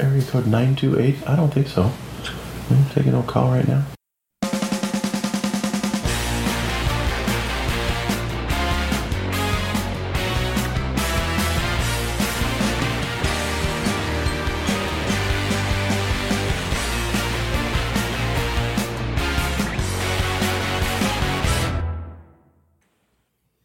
area 0.00 0.22
code 0.22 0.46
928? 0.46 1.28
I 1.28 1.36
don't 1.36 1.52
think 1.52 1.68
so. 1.68 1.92
I'm 2.70 2.84
taking 2.90 3.12
no 3.12 3.22
call 3.22 3.50
right 3.50 3.66
now. 3.66 3.84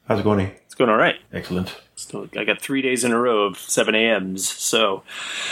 How's 0.07 0.19
it 0.19 0.23
going? 0.23 0.39
It's 0.65 0.75
going 0.75 0.89
all 0.89 0.97
right. 0.97 1.15
Excellent. 1.33 1.81
Still, 1.95 2.29
I 2.37 2.43
got 2.43 2.61
three 2.61 2.81
days 2.81 3.03
in 3.03 3.11
a 3.11 3.19
row 3.19 3.43
of 3.43 3.57
seven 3.57 3.95
a.m.s. 3.95 4.45
So, 4.47 5.03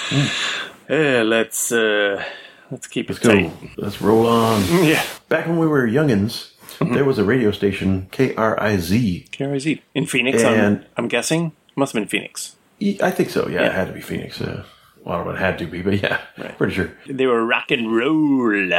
hmm. 0.10 0.73
Eh, 0.90 1.22
let's 1.24 1.72
uh, 1.72 2.24
let's 2.72 2.88
keep 2.88 3.10
it 3.10 3.14
Let's 3.14 3.26
go. 3.26 3.34
tight. 3.34 3.52
Let's 3.78 4.02
roll 4.02 4.28
on. 4.28 4.64
Yeah, 4.86 5.04
Back 5.30 5.48
when 5.48 5.58
we 5.60 5.68
were 5.68 5.88
youngins, 5.88 6.52
there 6.80 7.06
was 7.06 7.18
a 7.18 7.24
radio 7.24 7.52
station, 7.52 8.08
KRIZ. 8.12 9.30
KRZ 9.30 9.82
in 9.96 10.06
Phoenix. 10.06 10.42
And- 10.44 10.78
I'm, 10.78 10.86
I'm 10.98 11.08
guessing 11.08 11.54
must 11.76 11.94
have 11.94 12.02
been 12.02 12.10
Phoenix. 12.10 12.56
I 13.02 13.12
think 13.12 13.30
so. 13.30 13.48
Yeah, 13.48 13.66
it 13.66 13.72
had 13.72 13.88
to 13.88 13.94
be 13.94 14.02
Phoenix. 14.02 14.42
Uh, 14.42 14.66
well, 15.04 15.16
I 15.16 15.18
don't 15.18 15.28
know 15.28 15.34
it 15.34 15.40
had 15.40 15.58
to 15.60 15.66
be, 15.66 15.82
but 15.82 16.02
yeah, 16.02 16.20
Right. 16.38 16.58
pretty 16.58 16.74
sure. 16.74 16.92
They 17.08 17.26
were 17.26 17.46
rock 17.46 17.72
and 17.72 17.96
roll. 17.96 18.70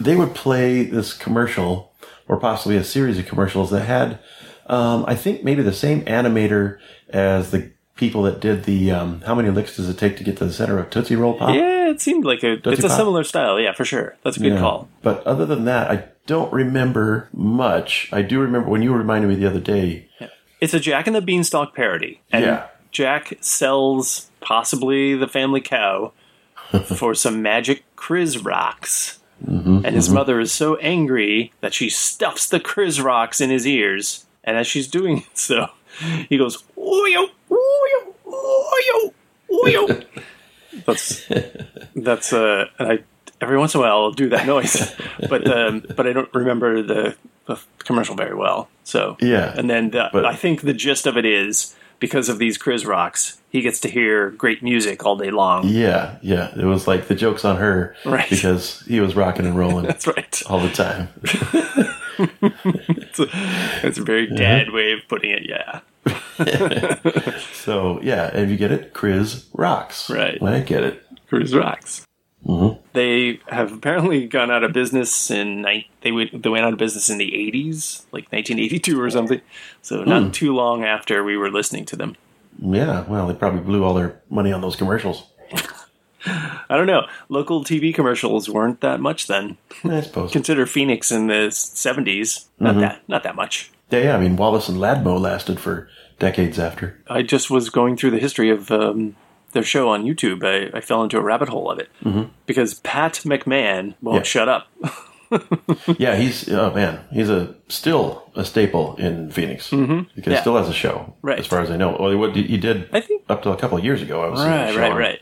They 0.00 0.16
would 0.16 0.34
play 0.34 0.82
this 0.84 1.12
commercial, 1.14 1.92
or 2.28 2.38
possibly 2.38 2.76
a 2.76 2.84
series 2.84 3.18
of 3.18 3.26
commercials 3.26 3.70
that 3.70 3.82
had, 3.84 4.18
um, 4.66 5.04
I 5.06 5.14
think 5.14 5.44
maybe 5.44 5.62
the 5.62 5.72
same 5.72 6.02
animator 6.06 6.78
as 7.10 7.50
the 7.50 7.70
people 7.96 8.22
that 8.24 8.40
did 8.40 8.64
the 8.64 8.90
um, 8.92 9.20
"How 9.22 9.34
many 9.34 9.50
licks 9.50 9.76
does 9.76 9.88
it 9.88 9.98
take 9.98 10.16
to 10.18 10.24
get 10.24 10.36
to 10.38 10.44
the 10.46 10.52
center 10.52 10.78
of 10.78 10.90
Tootsie 10.90 11.16
Roll 11.16 11.34
Pop?" 11.34 11.54
Yeah, 11.54 11.88
it 11.90 12.00
seemed 12.00 12.24
like 12.24 12.42
a. 12.44 12.52
it's 12.52 12.84
a 12.84 12.88
Pop? 12.88 12.96
similar 12.96 13.24
style. 13.24 13.58
Yeah, 13.60 13.72
for 13.72 13.84
sure. 13.84 14.16
That's 14.22 14.36
a 14.36 14.40
good 14.40 14.52
Yeah. 14.54 14.60
call. 14.60 14.88
But 15.02 15.26
other 15.26 15.44
than 15.46 15.64
that, 15.64 15.90
I 15.90 16.04
don't 16.26 16.52
remember 16.52 17.28
much. 17.32 18.08
I 18.12 18.22
do 18.22 18.40
remember 18.40 18.68
when 18.68 18.82
you 18.82 18.92
reminded 18.92 19.28
me 19.28 19.34
the 19.36 19.46
other 19.46 19.60
day. 19.60 20.08
It's 20.60 20.74
a 20.74 20.80
Jack 20.80 21.06
and 21.06 21.14
the 21.16 21.20
Beanstalk 21.20 21.74
parody. 21.74 22.20
And 22.32 22.44
Yeah. 22.44 22.66
Jack 22.92 23.34
sells 23.40 24.30
possibly 24.40 25.14
the 25.14 25.28
family 25.28 25.60
cow 25.60 26.12
for 26.96 27.14
some 27.14 27.42
magic 27.42 27.84
Kriz 27.96 28.42
rocks. 28.44 29.18
Mm-hmm, 29.46 29.84
and 29.84 29.94
his 29.94 30.08
mother 30.08 30.40
is 30.40 30.50
so 30.50 30.76
angry 30.76 31.52
that 31.60 31.74
she 31.74 31.90
stuffs 31.90 32.48
the 32.48 32.58
Kriz 32.58 33.02
rocks 33.04 33.40
in 33.40 33.50
his 33.50 33.66
ears. 33.66 34.24
And 34.42 34.56
as 34.56 34.66
she's 34.66 34.88
doing 34.88 35.24
so, 35.34 35.68
he 36.28 36.38
goes, 36.38 36.64
oyo. 36.78 37.28
that's, 40.86 41.26
that's, 41.94 42.32
uh, 42.32 42.66
and 42.78 42.92
I, 42.92 42.98
every 43.40 43.58
once 43.58 43.74
in 43.74 43.80
a 43.80 43.82
while 43.82 43.98
I'll 43.98 44.12
do 44.12 44.28
that 44.30 44.46
noise, 44.46 44.94
but, 45.28 45.46
um, 45.50 45.84
but 45.96 46.06
I 46.06 46.12
don't 46.12 46.32
remember 46.34 46.82
the, 46.82 47.16
the 47.46 47.58
commercial 47.78 48.14
very 48.14 48.34
well. 48.34 48.68
So, 48.84 49.16
Yeah, 49.20 49.52
and 49.56 49.68
then 49.70 49.90
the, 49.90 50.08
but- 50.12 50.24
I 50.26 50.34
think 50.36 50.62
the 50.62 50.74
gist 50.74 51.06
of 51.06 51.16
it 51.16 51.24
is 51.24 51.74
because 51.98 52.28
of 52.28 52.38
these 52.38 52.58
Kriz 52.58 52.86
rocks, 52.86 53.38
he 53.48 53.62
gets 53.62 53.80
to 53.80 53.88
hear 53.88 54.30
great 54.32 54.62
music 54.62 55.06
all 55.06 55.16
day 55.16 55.30
long. 55.30 55.66
Yeah, 55.66 56.18
yeah. 56.20 56.52
It 56.54 56.64
was 56.66 56.86
like 56.86 57.08
the 57.08 57.14
joke's 57.14 57.42
on 57.44 57.56
her 57.56 57.96
Right. 58.04 58.28
because 58.28 58.82
he 58.86 59.00
was 59.00 59.16
rocking 59.16 59.46
and 59.46 59.56
rolling 59.56 59.86
That's 59.86 60.06
right. 60.06 60.42
all 60.46 60.60
the 60.60 60.68
time. 60.68 61.08
It's 62.18 63.18
a, 63.18 63.26
it's 63.86 63.98
a 63.98 64.02
very 64.02 64.26
dad 64.26 64.72
way 64.72 64.92
of 64.92 65.00
putting 65.08 65.30
it. 65.30 65.48
Yeah. 65.48 65.80
So 67.66 68.00
yeah, 68.00 68.28
if 68.28 68.48
you 68.48 68.56
get 68.56 68.70
it, 68.70 68.94
Kriz 68.94 69.46
rocks. 69.52 70.08
Right. 70.08 70.40
I 70.40 70.60
get 70.60 70.84
it. 70.84 71.02
Cruise 71.28 71.52
rocks. 71.52 72.06
Mm-hmm. 72.46 72.80
They 72.92 73.40
have 73.48 73.72
apparently 73.72 74.28
gone 74.28 74.52
out 74.52 74.62
of 74.62 74.72
business 74.72 75.32
in 75.32 75.66
they 76.02 76.12
went 76.12 76.44
they 76.44 76.48
went 76.48 76.64
out 76.64 76.72
of 76.72 76.78
business 76.78 77.10
in 77.10 77.18
the 77.18 77.34
eighties, 77.34 78.06
like 78.12 78.30
nineteen 78.32 78.60
eighty 78.60 78.78
two 78.78 79.00
or 79.00 79.10
something. 79.10 79.40
So 79.82 80.04
not 80.04 80.22
hmm. 80.22 80.30
too 80.30 80.54
long 80.54 80.84
after 80.84 81.24
we 81.24 81.36
were 81.36 81.50
listening 81.50 81.86
to 81.86 81.96
them. 81.96 82.16
Yeah. 82.60 83.02
Well, 83.08 83.26
they 83.26 83.34
probably 83.34 83.62
blew 83.62 83.82
all 83.82 83.94
their 83.94 84.20
money 84.30 84.52
on 84.52 84.60
those 84.60 84.76
commercials. 84.76 85.26
I 86.26 86.76
don't 86.76 86.86
know. 86.86 87.06
Local 87.28 87.64
TV 87.64 87.92
commercials 87.92 88.48
weren't 88.48 88.80
that 88.80 89.00
much 89.00 89.26
then. 89.26 89.56
I 89.84 90.02
suppose. 90.02 90.30
Consider 90.30 90.66
Phoenix 90.66 91.10
in 91.10 91.26
the 91.26 91.50
seventies. 91.50 92.48
Not 92.60 92.72
mm-hmm. 92.72 92.80
that 92.80 93.08
not 93.08 93.22
that 93.24 93.34
much. 93.34 93.72
Yeah, 93.90 94.00
yeah. 94.00 94.16
I 94.16 94.20
mean, 94.20 94.36
Wallace 94.36 94.68
and 94.68 94.78
Ladmo 94.78 95.20
lasted 95.20 95.58
for 95.58 95.88
decades 96.18 96.58
after. 96.58 96.98
I 97.08 97.22
just 97.22 97.50
was 97.50 97.70
going 97.70 97.96
through 97.96 98.12
the 98.12 98.18
history 98.18 98.50
of 98.50 98.70
um, 98.70 99.16
their 99.52 99.62
show 99.62 99.88
on 99.88 100.04
YouTube. 100.04 100.42
I, 100.44 100.76
I 100.76 100.80
fell 100.80 101.02
into 101.02 101.18
a 101.18 101.22
rabbit 101.22 101.48
hole 101.48 101.70
of 101.70 101.78
it 101.78 101.88
because 102.46 102.74
Pat 102.80 103.14
McMahon 103.24 103.94
won't 104.02 104.18
Yeah. 104.18 104.22
shut 104.22 104.48
up. 104.48 104.68
Yeah, 105.98 106.14
he's 106.14 106.48
oh 106.52 106.72
man, 106.72 107.00
he's 107.12 107.28
a 107.28 107.56
still 107.68 108.30
a 108.36 108.44
staple 108.44 108.94
in 108.94 109.28
Phoenix 109.32 109.70
because 109.70 110.06
he 110.24 110.30
Yeah. 110.30 110.40
still 110.40 110.56
has 110.56 110.68
a 110.68 110.72
show, 110.72 111.14
Right. 111.20 111.40
As 111.40 111.48
far 111.48 111.60
as 111.62 111.68
I 111.70 111.76
know, 111.76 111.96
well, 111.98 112.16
what 112.16 112.36
he 112.36 112.56
did 112.56 112.88
I 112.92 113.00
think 113.00 113.24
up 113.28 113.42
to 113.42 113.50
a 113.50 113.56
couple 113.56 113.76
of 113.76 113.84
years 113.84 114.02
ago. 114.02 114.22
I 114.22 114.28
was 114.28 114.40
right, 114.40 114.76
right, 114.76 114.92
on- 114.92 114.96
right. 114.96 115.18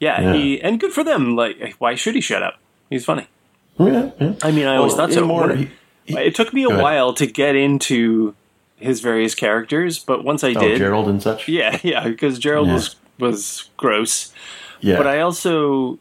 Yeah, 0.00 0.20
Yeah. 0.22 0.32
he 0.32 0.62
and 0.62 0.80
good 0.80 0.92
for 0.92 1.04
them. 1.04 1.36
Like, 1.36 1.74
why 1.78 1.94
should 1.96 2.14
he 2.14 2.22
shut 2.22 2.42
up? 2.42 2.54
He's 2.88 3.04
funny. 3.04 3.26
Yeah, 3.78 4.10
yeah. 4.18 4.32
I 4.42 4.52
mean, 4.52 4.66
I 4.66 4.76
always 4.76 4.94
Well, 4.94 5.06
thought 5.08 5.12
so. 5.12 5.26
more- 5.26 5.54
he- 5.54 5.68
he- 6.06 6.16
it 6.18 6.34
took 6.34 6.54
me 6.54 6.62
a 6.62 6.70
while 6.70 7.12
to 7.12 7.26
get 7.26 7.54
into 7.54 8.34
his 8.82 9.00
various 9.00 9.34
characters, 9.34 9.98
but 9.98 10.24
once 10.24 10.44
I 10.44 10.50
oh, 10.50 10.60
did, 10.60 10.78
Gerald 10.78 11.08
and 11.08 11.22
such. 11.22 11.48
yeah, 11.48 11.78
yeah, 11.82 12.06
because 12.08 12.38
Gerald 12.38 12.68
Yeah. 12.68 12.74
was 12.74 12.96
was 13.18 13.70
gross. 13.76 14.32
yeah. 14.80 14.96
But 14.96 15.06
I 15.06 15.20
also 15.20 15.98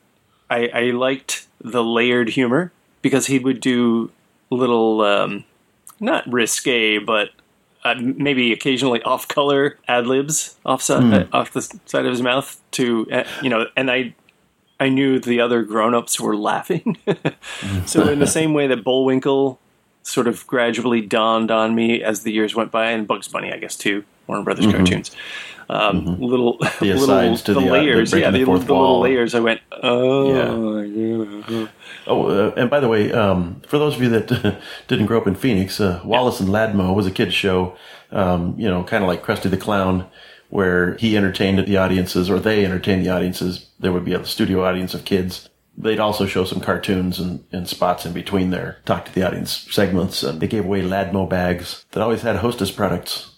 I, 0.50 0.68
I 0.74 0.82
liked 0.92 1.48
the 1.64 1.84
layered 1.84 2.30
humor 2.30 2.72
because 3.02 3.28
he 3.28 3.40
would 3.40 3.60
do 3.62 4.12
little 4.50 5.02
um, 5.02 5.46
not 6.00 6.28
risque, 6.32 6.98
but 6.98 7.30
uh, 7.84 7.96
maybe 8.00 8.52
occasionally 8.54 9.02
off 9.04 9.28
color 9.28 9.78
ad 9.88 10.08
libs 10.08 10.58
off 10.66 10.82
si- 10.82 10.94
uh, 10.94 11.26
off 11.34 11.52
the 11.54 11.62
side 11.86 12.06
of 12.06 12.12
his 12.12 12.22
mouth 12.22 12.60
to 12.72 13.08
uh, 13.12 13.24
you 13.42 13.50
know, 13.50 13.66
and 13.78 13.90
I 13.92 14.14
I 14.80 14.90
knew 14.90 15.20
the 15.20 15.40
other 15.42 15.62
grown 15.64 15.94
ups 15.94 16.20
were 16.20 16.36
laughing. 16.36 16.98
so 17.86 18.08
in 18.10 18.20
the 18.20 18.28
same 18.40 18.54
way 18.54 18.68
that 18.68 18.84
Bullwinkle 18.84 19.60
sort 20.04 20.28
of 20.28 20.46
gradually 20.48 21.02
dawned 21.02 21.52
on 21.52 21.76
me 21.76 22.04
as 22.04 22.24
the 22.24 22.32
years 22.32 22.56
went 22.56 22.72
by, 22.72 22.92
and 22.92 23.08
Bugs 23.08 23.28
Bunny, 23.28 23.52
I 23.52 23.58
guess 23.58 23.76
too, 23.76 24.04
Warner 24.28 24.44
Brothers 24.44 24.72
cartoons. 24.72 25.12
Um, 25.70 26.20
Little, 26.20 26.58
The 26.58 26.68
little 26.96 27.38
to 27.38 27.54
the, 27.54 27.62
the, 27.62 27.68
uh, 27.68 27.72
layers, 27.72 28.12
breaking 28.12 28.26
yeah, 28.26 28.32
the 28.32 28.44
the, 28.44 28.52
little 28.52 29.00
layers. 29.00 29.34
I 29.34 29.40
went, 29.40 29.62
oh, 29.72 30.82
yeah. 30.82 31.68
Oh, 32.08 32.28
uh, 32.28 32.54
and 32.58 32.70
by 32.70 32.82
the 32.82 32.90
way, 32.90 33.12
um, 33.14 33.62
for 33.68 33.80
those 33.80 33.96
of 33.96 34.02
you 34.02 34.10
that 34.10 34.60
didn't 34.88 35.06
grow 35.06 35.20
up 35.20 35.28
in 35.28 35.36
Phoenix, 35.36 35.80
uh, 35.80 36.02
Wallace 36.04 36.42
and 36.42 36.50
Ladmo 36.50 36.94
was 36.94 37.08
a 37.08 37.12
kids 37.12 37.34
show, 37.34 37.78
um, 38.12 38.56
you 38.58 38.68
know, 38.68 38.84
kind 38.84 39.02
of 39.02 39.08
like 39.08 39.24
Krusty 39.24 39.50
the 39.50 39.56
Clown, 39.56 40.08
where 40.50 40.98
he 40.98 41.16
entertained 41.16 41.66
the 41.66 41.78
audiences, 41.78 42.30
or 42.30 42.40
they 42.40 42.66
entertained 42.66 43.06
the 43.06 43.10
audiences. 43.10 43.70
There 43.80 43.94
would 43.94 44.04
be 44.04 44.14
a 44.14 44.26
studio 44.26 44.66
audience 44.66 44.94
of 44.94 45.06
kids. 45.06 45.48
They'd 45.82 46.00
also 46.00 46.26
show 46.26 46.46
some 46.46 46.60
cartoons 46.62 47.20
and, 47.20 47.44
and 47.52 47.68
spots 47.68 48.06
in 48.06 48.14
between 48.14 48.52
their 48.52 48.78
talk 48.86 49.06
to 49.06 49.14
the 49.14 49.24
audience 49.28 49.68
segments. 49.72 50.24
And 50.24 50.40
they 50.40 50.48
gave 50.48 50.66
away 50.66 50.82
Ladmo 50.82 51.28
bags 51.28 51.86
that 51.92 52.02
always 52.04 52.22
had 52.22 52.38
Hostess 52.38 52.72
products 52.72 53.32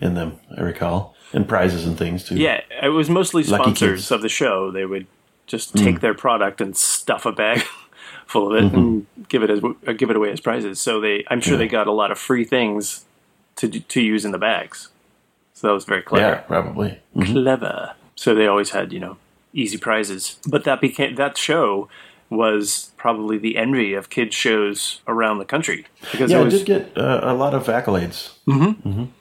in 0.00 0.14
them, 0.14 0.38
I 0.56 0.60
recall, 0.62 1.14
and 1.32 1.48
prizes 1.48 1.86
and 1.86 1.96
things 1.98 2.24
too. 2.24 2.36
Yeah, 2.36 2.60
it 2.82 2.88
was 2.88 3.08
mostly 3.08 3.42
Lucky 3.44 3.62
sponsors 3.62 4.00
kids. 4.00 4.10
of 4.10 4.22
the 4.22 4.28
show. 4.28 4.70
They 4.70 4.84
would 4.86 5.06
just 5.46 5.70
Hmm. 5.72 5.84
take 5.84 6.00
their 6.00 6.14
product 6.14 6.60
and 6.60 6.76
stuff 6.76 7.26
a 7.26 7.32
bag 7.32 7.62
full 8.26 8.50
of 8.50 8.56
it 8.56 8.72
and 8.72 9.02
Mm-hmm. 9.02 9.22
give 9.28 9.42
it 9.42 9.50
as 9.50 9.60
uh, 9.86 9.92
give 9.92 10.10
it 10.10 10.16
away 10.16 10.30
as 10.32 10.40
prizes. 10.40 10.80
So 10.80 11.00
they, 11.00 11.24
I'm 11.28 11.40
sure 11.40 11.56
they 11.56 11.68
got 11.68 11.86
a 11.86 11.92
lot 11.92 12.10
of 12.10 12.18
free 12.18 12.44
things 12.44 13.04
to 13.56 13.68
to 13.68 14.00
use 14.00 14.24
in 14.24 14.32
the 14.32 14.38
bags. 14.38 14.88
So 15.54 15.66
that 15.68 15.74
was 15.74 15.84
very 15.84 16.02
clever. 16.02 16.26
Yeah, 16.26 16.40
clever. 16.42 16.62
probably. 16.72 16.98
Clever. 17.24 17.94
So 18.16 18.34
they 18.34 18.46
always 18.46 18.70
had 18.70 18.92
you 18.92 19.00
know 19.00 19.16
easy 19.54 19.78
prizes. 19.78 20.38
But 20.46 20.64
that 20.64 20.80
became 20.80 21.14
that 21.14 21.38
show 21.38 21.88
was 22.30 22.90
probably 22.96 23.38
the 23.38 23.56
envy 23.56 23.94
of 23.94 24.10
kids 24.10 24.34
shows 24.34 25.00
around 25.06 25.38
the 25.38 25.44
country 25.44 25.86
because 26.12 26.30
Yeah, 26.30 26.40
it 26.40 26.46
it 26.48 26.50
did 26.50 26.66
get 26.66 26.98
uh, 26.98 27.20
a 27.22 27.34
lot 27.34 27.54
of 27.54 27.66
accolades. 27.66 28.32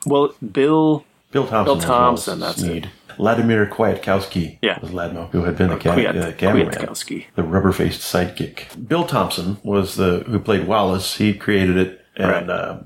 well 0.05 0.33
Bill 0.51 1.05
Bill 1.31 1.47
Thompson. 1.47 1.65
Bill 1.65 1.77
as 1.77 1.85
well 1.87 1.97
Thompson, 1.99 2.39
that's 2.39 2.59
Sneed. 2.61 2.89
Vladimir 3.17 3.67
Kwiatkowski 3.67 4.57
Yeah. 4.63 4.79
was 4.81 4.89
Ladmo, 4.91 5.29
who 5.31 5.43
had 5.43 5.55
been 5.57 5.69
the 5.69 5.77
cam- 5.77 5.97
Kwiat- 5.99 6.19
uh, 6.19 6.31
cameraman, 6.31 6.73
Kwiatkowski. 6.73 7.25
the 7.35 7.43
rubber-faced 7.43 8.01
sidekick. 8.01 8.87
Bill 8.87 9.03
Thompson 9.05 9.57
was 9.63 9.95
the 9.95 10.23
who 10.27 10.39
played 10.39 10.65
Wallace. 10.67 11.15
He 11.17 11.33
created 11.33 11.77
it, 11.77 12.01
and 12.15 12.31
Right. 12.31 12.49
uh, 12.49 12.77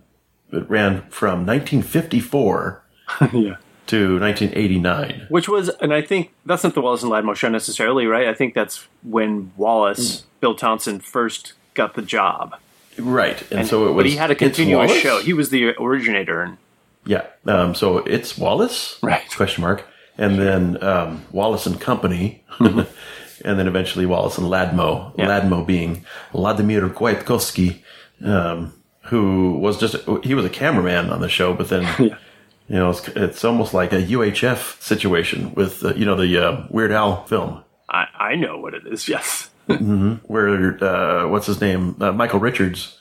it 0.52 0.70
ran 0.70 1.04
from 1.10 1.46
1954 1.46 2.84
yeah. 3.34 3.56
To 3.88 4.20
1989. 4.20 5.28
Which 5.30 5.50
was, 5.50 5.70
and 5.70 5.94
I 5.94 6.02
think 6.02 6.32
that's 6.46 6.64
not 6.64 6.74
the 6.74 6.82
Wallace 6.82 7.04
and 7.04 7.12
Ladmo 7.12 7.36
show 7.36 7.50
necessarily, 7.50 8.06
right? 8.06 8.28
I 8.28 8.34
think 8.34 8.54
that's 8.54 8.88
when 9.04 9.52
Wallace, 9.58 10.24
Bill 10.42 10.56
Thompson, 10.56 11.00
first 11.00 11.54
got 11.74 11.96
the 11.96 12.02
job. 12.02 12.56
Right, 13.00 13.50
and, 13.52 13.68
so 13.68 13.88
it 13.88 13.92
was. 13.92 14.04
but 14.04 14.06
he 14.10 14.16
had 14.16 14.32
a 14.32 14.36
continuous 14.36 14.92
show. 14.92 15.22
He 15.22 15.34
was 15.34 15.50
the 15.50 15.76
originator, 15.80 16.42
and 16.42 16.58
Yeah. 17.06 17.26
Um, 17.46 17.76
so 17.76 18.00
it's 18.00 18.38
Wallace? 18.38 18.98
Right. 19.04 19.30
Question 19.36 19.62
mark. 19.62 19.86
And 20.18 20.40
then 20.40 20.84
um, 20.84 21.26
Wallace 21.32 21.68
and 21.68 21.80
Company. 21.80 22.44
and 22.60 23.60
then 23.60 23.68
eventually 23.68 24.06
Wallace 24.06 24.38
and 24.38 24.48
Ladmo. 24.48 25.14
Yeah. 25.18 25.28
Ladmo 25.28 25.66
being 25.66 26.06
Vladimir 26.32 26.90
Kwiatkowski, 26.90 27.82
um, 28.24 28.74
who 29.04 29.54
was 29.60 29.78
just 29.80 29.96
he 30.24 30.34
was 30.34 30.46
a 30.46 30.50
cameraman 30.50 31.12
on 31.12 31.22
the 31.22 31.30
show, 31.30 31.54
but 31.54 31.70
then 31.70 31.84
Yeah. 32.00 32.18
You 32.68 32.76
know 32.76 32.90
it's, 32.90 33.08
it's 33.10 33.46
almost 33.46 33.74
like 33.74 33.94
a 33.94 34.02
UHF 34.02 34.82
situation 34.82 35.54
with 35.56 35.84
uh, 35.84 35.94
you 35.96 36.06
know 36.06 36.16
the 36.16 36.38
uh, 36.38 36.68
Weird 36.70 36.92
Al 36.92 37.26
film 37.26 37.64
I, 37.90 38.08
I 38.18 38.36
know 38.36 38.58
what 38.58 38.74
it 38.74 38.84
is. 38.86 39.08
Yes. 39.08 39.50
where 39.68 40.84
uh, 40.84 41.28
what's 41.28 41.48
his 41.48 41.60
name 41.60 41.96
uh, 42.02 42.12
Michael 42.12 42.40
Richards. 42.40 42.98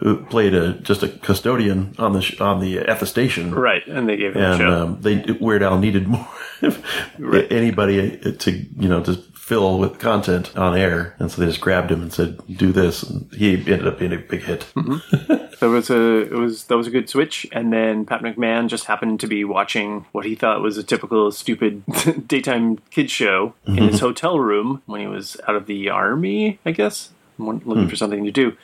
Who 0.00 0.24
played 0.24 0.54
a 0.54 0.72
just 0.74 1.02
a 1.02 1.08
custodian 1.08 1.94
on 1.98 2.14
the 2.14 2.22
sh- 2.22 2.40
on 2.40 2.60
the 2.60 2.78
at 2.78 3.00
the 3.00 3.06
station, 3.06 3.54
Right. 3.54 3.86
And 3.86 4.08
they 4.08 4.16
gave 4.16 4.34
him 4.34 4.42
a 4.42 4.52
and 4.52 4.60
show. 4.60 4.82
um, 4.82 5.00
they 5.02 5.16
Weird 5.38 5.62
Al 5.62 5.78
needed 5.78 6.08
more 6.08 6.26
anybody 7.50 8.18
uh, 8.24 8.32
to 8.32 8.50
you 8.50 8.88
know 8.88 9.02
to 9.02 9.14
fill 9.50 9.80
with 9.80 9.98
content 9.98 10.56
on 10.56 10.78
air, 10.78 11.16
and 11.18 11.28
so 11.28 11.40
they 11.40 11.46
just 11.48 11.60
grabbed 11.60 11.90
him 11.90 12.02
and 12.02 12.12
said, 12.12 12.40
"Do 12.56 12.70
this," 12.70 13.02
and 13.02 13.28
he 13.34 13.54
ended 13.56 13.88
up 13.88 13.98
being 13.98 14.12
a 14.12 14.16
big 14.16 14.42
hit. 14.42 14.66
Mm-hmm. 14.74 15.34
There 15.60 15.68
was 15.68 15.90
a 15.90 16.22
it 16.22 16.32
was 16.32 16.64
that 16.64 16.76
was 16.78 16.86
a 16.86 16.90
good 16.90 17.10
switch, 17.10 17.46
and 17.52 17.70
then 17.70 18.06
Pat 18.06 18.22
McMahon 18.22 18.68
just 18.68 18.86
happened 18.86 19.20
to 19.20 19.26
be 19.26 19.44
watching 19.44 20.06
what 20.12 20.24
he 20.24 20.34
thought 20.34 20.62
was 20.62 20.78
a 20.78 20.82
typical 20.82 21.30
stupid 21.32 21.82
daytime 22.26 22.78
kids 22.90 23.12
show 23.12 23.52
in 23.66 23.74
his 23.74 23.96
mm-hmm. 23.96 24.06
hotel 24.06 24.40
room 24.40 24.80
when 24.86 25.02
he 25.02 25.06
was 25.06 25.36
out 25.46 25.56
of 25.56 25.66
the 25.66 25.90
army, 25.90 26.58
I 26.64 26.70
guess, 26.70 27.10
looking 27.36 27.66
hmm. 27.66 27.88
for 27.88 27.96
something 27.96 28.24
to 28.24 28.30
do 28.30 28.56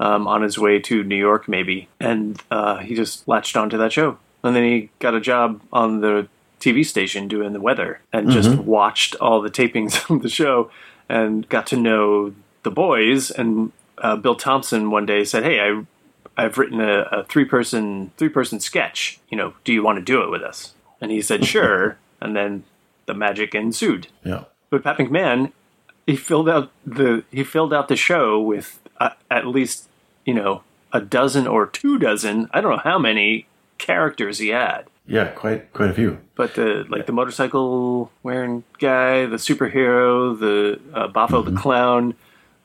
um, 0.00 0.26
on 0.26 0.42
his 0.42 0.58
way 0.58 0.78
to 0.80 1.04
New 1.04 1.16
York, 1.16 1.48
maybe, 1.48 1.88
and 2.00 2.40
uh, 2.50 2.78
he 2.78 2.94
just 2.94 3.26
latched 3.28 3.56
onto 3.56 3.78
that 3.78 3.92
show, 3.92 4.18
and 4.42 4.54
then 4.54 4.64
he 4.64 4.90
got 4.98 5.14
a 5.14 5.20
job 5.20 5.60
on 5.72 6.00
the 6.00 6.28
TV 6.60 6.84
station 6.84 7.28
doing 7.28 7.52
the 7.52 7.60
weather, 7.60 8.00
and 8.12 8.30
just 8.30 8.56
watched 8.58 9.14
all 9.16 9.40
the 9.40 9.50
tapings 9.50 10.08
of 10.14 10.22
the 10.22 10.28
show, 10.28 10.70
and 11.08 11.48
got 11.48 11.66
to 11.68 11.76
know 11.76 12.34
the 12.62 12.70
boys 12.70 13.30
and. 13.30 13.72
Uh, 13.96 14.16
Bill 14.16 14.34
Thompson 14.34 14.90
one 14.90 15.06
day 15.06 15.22
said, 15.24 15.44
"Hey, 15.44 15.60
I 15.60 15.84
I've 16.36 16.58
written 16.58 16.80
a, 16.80 17.02
a 17.02 17.24
three 17.24 17.44
person 17.44 18.10
three 18.16 18.28
person 18.28 18.60
sketch. 18.60 19.20
You 19.30 19.36
know, 19.36 19.54
do 19.64 19.72
you 19.72 19.82
want 19.82 19.98
to 19.98 20.04
do 20.04 20.22
it 20.22 20.30
with 20.30 20.42
us? 20.42 20.74
And 21.00 21.10
he 21.10 21.22
said, 21.22 21.44
sure. 21.54 21.98
and 22.20 22.36
then 22.36 22.64
the 23.06 23.14
magic 23.14 23.54
ensued. 23.54 24.08
Yeah, 24.24 24.44
But 24.70 24.82
Pat 24.82 24.98
McMahon, 24.98 25.52
he 26.06 26.16
filled 26.16 26.48
out 26.48 26.70
the 26.84 27.24
he 27.30 27.44
filled 27.44 27.72
out 27.72 27.88
the 27.88 27.96
show 27.96 28.40
with 28.40 28.80
uh, 29.00 29.10
at 29.30 29.46
least 29.46 29.88
you 30.24 30.34
know 30.34 30.62
a 30.92 31.00
dozen 31.00 31.46
or 31.46 31.66
two 31.66 31.98
dozen. 31.98 32.48
I 32.52 32.60
don't 32.60 32.70
know 32.72 32.82
how 32.82 32.98
many 32.98 33.46
characters 33.78 34.38
he 34.38 34.48
had. 34.48 34.84
yeah, 35.06 35.28
quite 35.28 35.72
quite 35.72 35.90
a 35.90 35.94
few. 35.94 36.18
But 36.36 36.54
the 36.54 36.84
like 36.88 37.06
the 37.06 37.12
motorcycle 37.12 38.10
wearing 38.22 38.64
guy, 38.78 39.26
the 39.26 39.36
superhero, 39.36 40.38
the 40.38 40.80
uh, 40.92 41.08
Boffo 41.08 41.44
the 41.44 41.52
clown, 41.52 42.14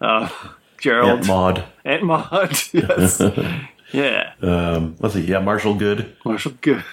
uh, 0.02 0.30
Gerald, 0.80 1.10
Aunt 1.20 1.28
Maud. 1.28 1.64
Aunt 1.86 2.04
Maud, 2.04 2.58
yes, 2.74 3.22
yeah. 3.92 4.34
Um, 4.42 4.96
let's 5.00 5.16
see. 5.16 5.22
Yeah, 5.22 5.40
Marshall 5.40 5.76
Good, 5.76 6.16
Marshall 6.24 6.54
Good. 6.62 6.84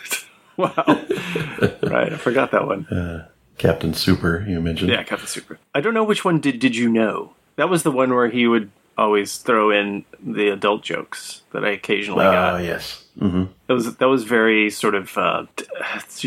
wow. 0.56 0.72
right, 0.86 2.12
I 2.12 2.16
forgot 2.16 2.50
that 2.52 2.66
one. 2.66 3.26
Captain 3.58 3.94
Super. 3.94 4.44
You 4.46 4.60
mentioned. 4.60 4.90
Yeah, 4.90 5.02
Captain 5.02 5.28
Super. 5.28 5.58
I 5.74 5.80
don't 5.80 5.94
know 5.94 6.04
which 6.04 6.24
one 6.24 6.40
did 6.40 6.58
did 6.58 6.76
you 6.76 6.88
know? 6.88 7.34
That 7.56 7.68
was 7.70 7.84
the 7.84 7.90
one 7.92 8.12
where 8.14 8.28
he 8.28 8.46
would 8.46 8.70
always 8.98 9.36
throw 9.38 9.70
in 9.70 10.04
the 10.22 10.48
adult 10.48 10.82
jokes 10.82 11.42
that 11.52 11.64
I 11.64 11.70
occasionally 11.70 12.24
Uh, 12.26 12.32
got. 12.32 12.64
yes. 12.64 13.04
hmm 13.18 13.44
That 13.66 13.74
was 13.74 13.96
that 13.96 14.08
was 14.08 14.24
very 14.24 14.70
sort 14.70 14.94
of 14.94 15.16
uh, 15.18 15.44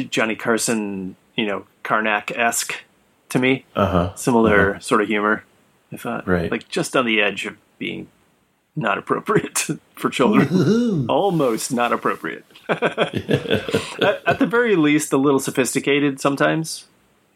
Johnny 0.10 0.36
Carson, 0.36 1.16
you 1.36 1.46
know, 1.48 1.66
Karnak 1.84 2.32
esque 2.38 2.76
to 3.30 3.40
me. 3.40 3.66
Uh 3.76 3.86
huh. 3.88 4.16
Similar 4.16 4.80
sort 4.80 5.02
of 5.02 5.08
humor. 5.08 5.44
I 5.92 5.98
thought, 5.98 6.28
Right. 6.28 6.52
like 6.52 6.68
just 6.70 6.96
on 6.96 7.06
the 7.06 7.20
edge 7.22 7.46
of 7.48 7.56
being 7.80 8.08
not 8.76 8.98
appropriate 8.98 9.68
for 9.96 10.10
children. 10.10 11.08
Almost 11.10 11.74
not 11.74 11.92
appropriate. 11.92 12.46
at, 12.70 14.22
at 14.28 14.40
the 14.40 14.46
very 14.48 14.76
least, 14.76 15.12
a 15.14 15.18
little 15.18 15.40
sophisticated. 15.40 16.20
Sometimes 16.22 16.86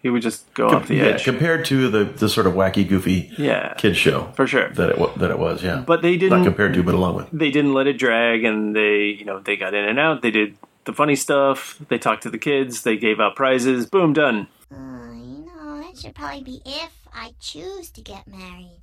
he 0.04 0.10
would 0.10 0.22
just 0.22 0.54
go 0.54 0.68
off 0.68 0.88
the 0.88 0.96
yeah, 0.98 1.04
edge. 1.06 1.24
compared 1.24 1.66
to 1.66 1.90
the 1.90 2.04
the 2.04 2.30
sort 2.30 2.46
of 2.46 2.54
wacky, 2.54 2.88
goofy 2.88 3.32
Yeah, 3.38 3.74
kid 3.76 3.98
show 3.98 4.32
for 4.36 4.46
sure. 4.46 4.70
that 4.70 4.90
it 4.92 4.98
wa- 5.00 5.14
that 5.16 5.32
it 5.32 5.40
was. 5.40 5.64
Yeah, 5.64 5.84
But 5.88 6.02
they 6.04 6.16
didn't. 6.18 6.38
Not 6.40 6.46
compared 6.46 6.74
to, 6.76 6.84
but 6.84 6.94
along 6.94 7.16
with. 7.16 7.30
they 7.32 7.50
didn't 7.50 7.74
let 7.74 7.88
it 7.88 7.98
drag, 7.98 8.44
and 8.44 8.76
they, 8.76 9.06
you 9.18 9.26
know, 9.26 9.40
they 9.40 9.56
got 9.56 9.74
in 9.74 9.84
and 9.86 9.98
out. 10.00 10.22
They 10.22 10.30
did 10.32 10.58
the 10.86 10.94
funny 10.94 11.16
stuff. 11.16 11.80
They 11.90 11.98
talked 11.98 12.24
to 12.24 12.30
the 12.30 12.38
kids. 12.38 12.84
They 12.84 12.98
gave 12.98 13.20
out 13.20 13.36
prizes. 13.36 13.86
Boom, 13.88 14.14
done. 14.14 14.48
Uh, 14.72 14.76
you 15.14 15.46
know, 15.46 15.82
that 15.82 15.98
should 15.98 16.14
probably 16.14 16.44
be 16.44 16.62
if 16.66 16.92
I 17.14 17.34
choose 17.40 17.90
to 17.92 18.02
get 18.02 18.28
married. 18.28 18.80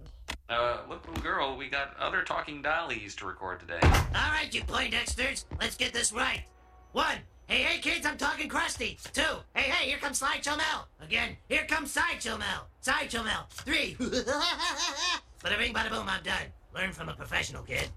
Uh, 0.49 0.79
look, 0.89 1.07
little 1.07 1.23
girl, 1.23 1.57
we 1.57 1.69
got 1.69 1.95
other 1.99 2.23
talking 2.23 2.61
dollies 2.63 3.15
to 3.17 3.27
record 3.27 3.61
today. 3.61 3.79
All 3.83 4.31
right, 4.33 4.49
you 4.53 4.63
play 4.65 4.91
Dexters, 4.91 5.45
let's 5.61 5.77
get 5.77 5.93
this 5.93 6.13
right. 6.13 6.43
One, 6.93 7.19
hey, 7.51 7.63
hey, 7.63 7.79
kids, 7.81 8.07
I'm 8.07 8.17
talking 8.17 8.49
Krusty. 8.49 8.97
Two, 9.13 9.23
hey, 9.55 9.71
hey, 9.71 9.89
here 9.89 9.99
comes 9.99 10.21
Slideshow 10.21 10.57
Mel. 10.57 10.89
Again, 11.01 11.37
here 11.49 11.65
comes 11.69 11.91
Sideshow 11.91 12.39
Mel. 12.39 12.69
Sideshow 12.81 13.23
Mel. 13.25 13.47
Three, 13.51 13.97
bada 14.01 15.59
bing, 15.59 15.75
bada 15.75 15.91
boom, 15.91 16.07
I'm 16.09 16.23
done. 16.23 16.47
Learn 16.75 16.93
from 16.93 17.09
a 17.09 17.15
professional, 17.15 17.65
kid. 17.65 17.89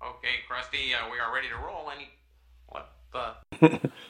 Okay, 0.00 0.36
Krusty, 0.48 0.94
uh, 0.94 1.08
we 1.10 1.18
are 1.18 1.34
ready 1.34 1.48
to 1.48 1.56
roll. 1.56 1.90
Any. 1.94 2.08
What 2.68 2.92
the? 3.12 3.90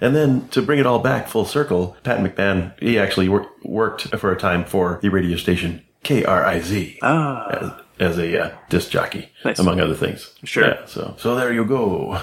And 0.00 0.16
then 0.16 0.48
to 0.48 0.62
bring 0.62 0.78
it 0.80 0.86
all 0.86 1.00
back 1.00 1.28
full 1.28 1.44
circle, 1.44 1.98
Pat 2.02 2.18
McMahon, 2.18 2.72
he 2.80 2.98
actually 2.98 3.28
wor- 3.28 3.50
worked 3.62 4.04
for 4.16 4.32
a 4.32 4.38
time 4.38 4.64
for 4.64 4.98
the 5.02 5.10
radio 5.10 5.36
station 5.36 5.84
KRIZ 6.02 6.96
Ah, 7.02 7.83
as, 7.98 8.18
a 8.18 8.44
uh, 8.44 8.56
disc 8.68 8.90
jockey, 8.90 9.30
Nice. 9.44 9.58
among 9.58 9.80
other 9.80 9.94
things. 9.94 10.34
Sure. 10.44 10.66
Yeah, 10.66 10.86
so, 10.86 11.14
so 11.18 11.34
there 11.34 11.52
you 11.52 11.64
go. 11.64 12.18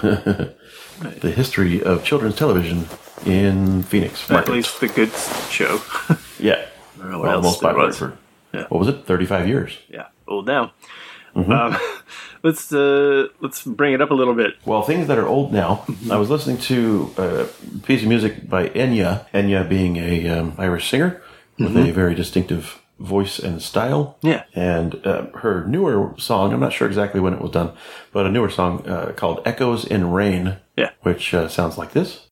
the 1.20 1.30
history 1.30 1.82
of 1.82 2.04
children's 2.04 2.36
television 2.36 2.86
in 3.26 3.82
Phoenix. 3.82 4.30
at 4.30 4.48
least 4.48 4.80
the 4.80 4.88
good 4.88 5.12
show. 5.50 5.80
Yeah. 6.38 6.66
Well, 6.98 7.40
most 7.40 7.60
popular 7.60 7.86
was. 7.86 7.98
for, 7.98 8.18
Yeah. 8.52 8.66
what 8.68 8.78
was 8.80 8.88
it, 8.88 9.06
35 9.06 9.46
years? 9.46 9.78
yeah, 9.88 10.08
old 10.26 10.46
now. 10.46 10.72
Um, 11.36 11.78
let's 12.42 12.72
uh, 12.72 13.28
let's 13.40 13.62
bring 13.64 13.94
it 13.94 14.00
up 14.02 14.10
a 14.10 14.14
little 14.14 14.34
bit. 14.34 14.54
Well, 14.66 14.82
things 14.82 15.06
that 15.06 15.18
are 15.18 15.26
old 15.28 15.52
now. 15.52 15.84
I 16.10 16.16
was 16.16 16.30
listening 16.30 16.58
to 16.58 17.14
a 17.16 17.44
piece 17.86 18.02
of 18.02 18.08
music 18.08 18.48
by 18.48 18.68
Enya. 18.70 19.26
Enya 19.32 19.68
being 19.68 19.96
a 19.98 20.28
um, 20.28 20.54
Irish 20.58 20.90
singer 20.90 21.22
with 21.58 21.76
a 21.76 21.92
very 21.92 22.14
distinctive 22.16 22.81
voice 23.02 23.38
and 23.38 23.60
style. 23.62 24.16
Yeah. 24.22 24.44
And 24.54 25.04
uh, 25.06 25.26
her 25.38 25.64
newer 25.66 26.14
song, 26.18 26.52
I'm 26.52 26.60
not 26.60 26.72
sure 26.72 26.86
exactly 26.88 27.20
when 27.20 27.34
it 27.34 27.40
was 27.40 27.50
done, 27.50 27.72
but 28.12 28.26
a 28.26 28.30
newer 28.30 28.50
song 28.50 28.86
uh, 28.86 29.12
called 29.16 29.40
Echoes 29.44 29.84
in 29.84 30.10
Rain, 30.10 30.56
Yeah. 30.76 30.90
which 31.02 31.34
uh, 31.34 31.48
sounds 31.48 31.76
like 31.78 31.92
this. 31.92 32.28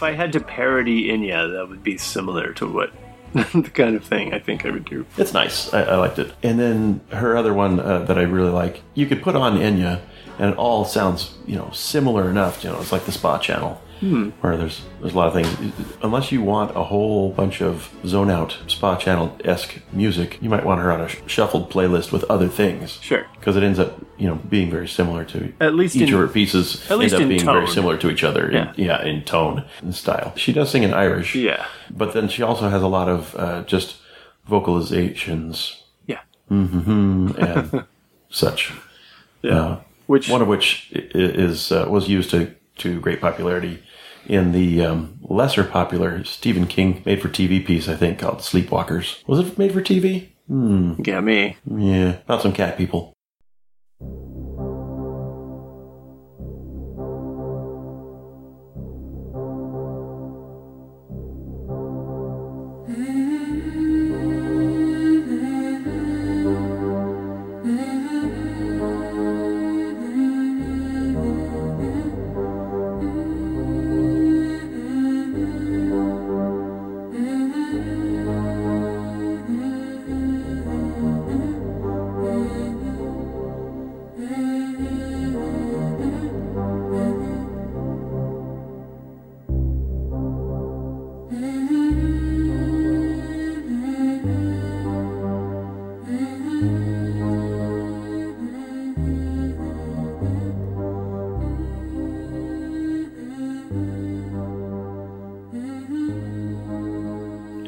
If 0.00 0.04
I 0.04 0.12
had 0.12 0.32
to 0.32 0.40
parody 0.40 1.08
Enya, 1.08 1.52
that 1.52 1.68
would 1.68 1.82
be 1.84 1.98
similar 1.98 2.54
to 2.54 2.66
what 2.66 2.90
the 3.34 3.70
kind 3.74 3.94
of 3.94 4.02
thing 4.02 4.32
I 4.32 4.38
think 4.38 4.64
I 4.64 4.70
would 4.70 4.86
do. 4.86 5.04
It's 5.18 5.34
nice. 5.34 5.74
I, 5.74 5.82
I 5.82 5.96
liked 5.96 6.18
it. 6.18 6.32
And 6.42 6.58
then 6.58 7.02
her 7.10 7.36
other 7.36 7.52
one 7.52 7.78
uh, 7.78 7.98
that 8.04 8.16
I 8.16 8.22
really 8.22 8.48
like, 8.48 8.80
you 8.94 9.04
could 9.04 9.20
put 9.22 9.36
on 9.36 9.58
Enya, 9.58 10.00
and 10.38 10.52
it 10.52 10.56
all 10.56 10.86
sounds 10.86 11.36
you 11.46 11.54
know 11.56 11.70
similar 11.72 12.30
enough. 12.30 12.64
You 12.64 12.70
know, 12.70 12.80
it's 12.80 12.92
like 12.92 13.04
the 13.04 13.12
Spa 13.12 13.36
Channel, 13.40 13.74
where 14.40 14.56
there's 14.56 14.80
there's 15.02 15.12
a 15.12 15.16
lot 15.18 15.28
of 15.28 15.34
things. 15.34 15.74
Unless 16.02 16.32
you 16.32 16.40
want 16.40 16.74
a 16.74 16.84
whole 16.84 17.32
bunch 17.32 17.60
of 17.60 17.90
zone 18.06 18.30
out 18.30 18.56
Spa 18.68 18.96
Channel 18.96 19.36
esque 19.44 19.80
music, 19.92 20.38
you 20.40 20.48
might 20.48 20.64
want 20.64 20.80
her 20.80 20.90
on 20.90 21.02
a 21.02 21.08
sh- 21.08 21.18
shuffled 21.26 21.70
playlist 21.70 22.10
with 22.10 22.24
other 22.30 22.48
things. 22.48 22.92
Sure. 23.02 23.26
Because 23.38 23.54
it 23.54 23.62
ends 23.62 23.78
up, 23.78 24.00
you 24.20 24.26
know, 24.28 24.36
being 24.48 24.70
very 24.70 24.86
similar 24.86 25.24
to 25.24 25.52
At 25.60 25.74
least 25.74 25.96
each 25.96 26.08
in- 26.08 26.14
of 26.14 26.20
her 26.20 26.28
pieces 26.28 26.88
at 26.90 26.98
least 26.98 27.14
end 27.14 27.22
up 27.22 27.22
in 27.22 27.28
being 27.36 27.44
very 27.44 27.66
similar 27.66 27.96
to 27.96 28.10
each 28.10 28.22
other. 28.22 28.50
Yeah. 28.52 28.72
In, 28.76 28.84
yeah, 28.84 29.02
in 29.04 29.22
tone 29.24 29.64
and 29.80 29.94
style. 29.94 30.32
She 30.36 30.52
does 30.52 30.70
sing 30.70 30.82
in 30.82 30.92
Irish. 30.94 31.34
Yeah. 31.34 31.66
But 31.90 32.12
then 32.12 32.28
she 32.28 32.42
also 32.42 32.68
has 32.68 32.82
a 32.82 32.86
lot 32.86 33.08
of 33.08 33.34
uh, 33.36 33.62
just 33.64 33.96
vocalizations 34.48 35.80
Yeah. 36.06 36.20
and 36.48 37.84
such. 38.30 38.72
Yeah. 39.42 39.56
Uh, 39.60 39.80
Which 40.06 40.28
one 40.28 40.42
of 40.42 40.48
which 40.48 40.90
is 40.92 41.72
uh, 41.72 41.86
was 41.88 42.08
used 42.08 42.30
to 42.30 42.54
to 42.78 43.00
great 43.00 43.20
popularity 43.20 43.82
in 44.26 44.52
the 44.52 44.84
um, 44.84 45.18
lesser 45.22 45.64
popular 45.64 46.24
Stephen 46.24 46.66
King 46.66 47.02
made 47.06 47.20
for 47.22 47.28
TV 47.28 47.64
piece, 47.64 47.88
I 47.88 47.96
think, 47.96 48.18
called 48.18 48.38
Sleepwalkers. 48.38 49.26
Was 49.26 49.38
it 49.40 49.58
made 49.58 49.72
for 49.72 49.80
TV? 49.82 50.28
yeah, 51.06 51.20
me. 51.20 51.56
Yeah, 51.64 52.16
about 52.24 52.42
some 52.42 52.52
cat 52.52 52.76
people. 52.76 53.12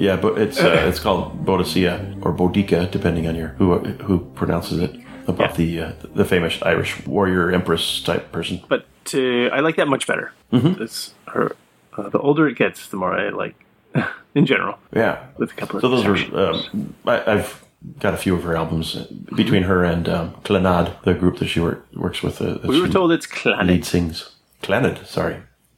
Yeah, 0.03 0.17
but 0.21 0.37
it's 0.39 0.59
uh, 0.59 0.89
it's 0.89 0.99
called 0.99 1.45
Boadicea 1.47 1.97
or 2.25 2.33
Bodica, 2.35 2.91
depending 2.91 3.29
on 3.29 3.37
your 3.37 3.49
who 3.59 3.79
who 4.07 4.19
pronounces 4.35 4.79
it. 4.79 4.93
About 5.29 5.51
Yeah. 5.51 5.57
the 5.57 5.81
uh, 5.81 5.93
the 6.17 6.25
famous 6.25 6.55
Irish 6.63 7.07
warrior 7.07 7.53
empress 7.53 8.03
type 8.03 8.33
person. 8.33 8.61
But 8.69 8.85
uh, 9.15 9.57
I 9.57 9.61
like 9.61 9.77
that 9.77 9.87
much 9.87 10.07
better. 10.07 10.33
Mm-hmm. 10.53 10.83
It's 10.83 11.15
her. 11.29 11.55
Uh, 11.97 12.09
the 12.09 12.19
older 12.19 12.49
it 12.49 12.57
gets, 12.59 12.89
the 12.89 12.97
more 12.97 13.13
I 13.15 13.29
like, 13.29 13.55
in 14.35 14.45
general. 14.47 14.75
Yeah. 14.93 15.17
With 15.39 15.53
a 15.53 15.55
couple 15.55 15.77
of 15.77 15.83
So 15.83 15.89
those 15.91 16.05
are. 16.07 16.17
Um, 16.51 16.95
I, 17.07 17.33
I've 17.35 17.65
got 18.01 18.15
a 18.15 18.17
few 18.17 18.35
of 18.35 18.43
her 18.43 18.57
albums 18.57 18.97
uh, 18.97 19.07
between 19.37 19.63
her 19.65 19.85
and 19.85 20.09
um, 20.09 20.33
Clannad, 20.43 21.01
the 21.05 21.15
group 21.15 21.39
that 21.39 21.47
she 21.49 21.61
work, 21.61 21.87
works 21.95 22.23
with. 22.23 22.41
Uh, 22.43 22.59
we 22.65 22.81
were 22.81 22.89
told 22.89 23.13
it's 23.13 23.27
Clannad. 23.29 23.69
lead 23.69 23.85
sings. 23.85 24.35
Clannad, 24.63 25.07
sorry, 25.07 25.37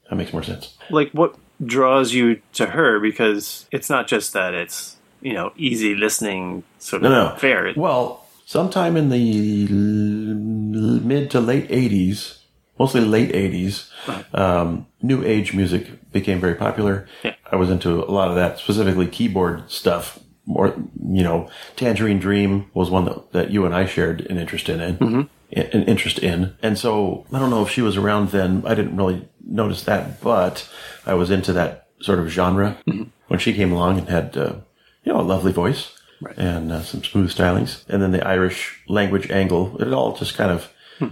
that 0.08 0.16
makes 0.16 0.32
more 0.32 0.42
sense. 0.42 0.78
Like, 0.88 1.10
what 1.12 1.34
draws 1.64 2.12
you 2.12 2.40
to 2.54 2.66
her? 2.66 3.00
Because 3.00 3.66
it's 3.70 3.90
not 3.90 4.06
just 4.08 4.32
that 4.32 4.54
it's 4.54 4.96
you 5.20 5.32
know 5.32 5.52
easy 5.56 5.94
listening 5.94 6.62
sort 6.78 7.04
of 7.04 7.11
No, 7.11 7.30
no. 7.30 7.37
fare. 7.37 7.73
Well, 7.76 8.26
sometime 8.46 8.96
in 8.96 9.08
the 9.11 9.66
l- 9.70 11.00
mid 11.06 11.30
to 11.32 11.40
late 11.40 11.68
'80s, 11.68 12.38
mostly 12.78 13.00
late 13.02 13.32
'80s, 13.32 13.90
um, 14.34 14.87
new 15.02 15.23
age 15.25 15.54
music 15.54 16.11
became 16.12 16.40
very 16.40 16.54
popular. 16.54 17.06
Yeah. 17.23 17.34
I 17.50 17.56
was 17.56 17.70
into 17.70 18.02
a 18.02 18.11
lot 18.11 18.28
of 18.28 18.34
that, 18.37 18.58
specifically 18.58 19.06
keyboard 19.06 19.70
stuff. 19.70 20.18
More, 20.46 20.75
you 21.02 21.23
know, 21.23 21.49
Tangerine 21.75 22.18
Dream 22.18 22.70
was 22.75 22.90
one 22.90 23.06
that, 23.06 23.32
that 23.32 23.50
you 23.50 23.64
and 23.64 23.75
I 23.75 23.87
shared 23.87 24.20
an 24.26 24.37
interest 24.38 24.68
in. 24.68 24.78
in 24.80 25.28
an 25.54 25.84
interest 25.84 26.18
in. 26.18 26.54
And 26.62 26.78
so 26.78 27.26
I 27.32 27.38
don't 27.38 27.50
know 27.50 27.62
if 27.62 27.70
she 27.70 27.82
was 27.82 27.96
around 27.96 28.30
then. 28.30 28.62
I 28.66 28.75
didn't 28.75 28.96
really 28.96 29.28
notice 29.46 29.84
that, 29.84 30.20
but 30.20 30.68
I 31.06 31.14
was 31.14 31.30
into 31.30 31.52
that 31.52 31.88
sort 32.00 32.18
of 32.18 32.28
genre 32.28 32.76
when 33.28 33.38
she 33.40 33.54
came 33.54 33.73
along 33.73 33.99
and 33.99 34.08
had, 34.08 34.37
uh, 34.37 34.54
you 35.04 35.12
know, 35.12 35.20
a 35.20 35.23
lovely 35.23 35.52
voice 35.52 35.92
and 36.37 36.73
uh, 36.73 36.82
some 36.82 37.04
smooth 37.04 37.30
stylings. 37.30 37.84
And 37.88 38.02
then 38.02 38.12
the 38.12 38.26
Irish 38.26 38.80
language 38.88 39.30
angle, 39.30 39.80
it 39.80 39.92
all 39.92 40.16
just 40.16 40.34
kind 40.37 40.50
of 40.50 40.70